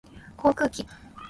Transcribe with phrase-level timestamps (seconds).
[0.35, 0.83] 航空機